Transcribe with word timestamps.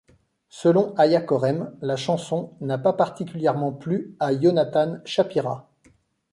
Selon 0.49 0.95
Aya 0.97 1.21
Korem, 1.21 1.77
la 1.83 1.95
chanson 1.95 2.53
n'a 2.59 2.79
pas 2.79 2.93
particulièrement 2.93 3.71
plu 3.71 4.15
à 4.19 4.33
Yonatan 4.33 4.97
Shapira. 5.05 5.69